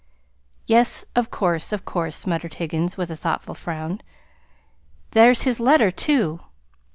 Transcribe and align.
"Yes, 0.65 1.05
of 1.15 1.29
course, 1.29 1.71
of 1.71 1.85
course," 1.85 2.25
muttered 2.25 2.55
Higgins, 2.55 2.97
with 2.97 3.11
a 3.11 3.15
thoughtful 3.15 3.53
frown. 3.53 4.01
"There's 5.11 5.43
his 5.43 5.59
letter, 5.59 5.91
too. 5.91 6.39